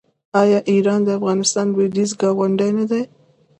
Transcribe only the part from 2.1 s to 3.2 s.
ګاونډی نه دی؟